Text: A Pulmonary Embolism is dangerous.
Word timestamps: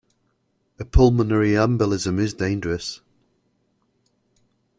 A 0.79 0.83
Pulmonary 0.83 1.51
Embolism 1.51 2.17
is 2.17 2.33
dangerous. 2.33 3.01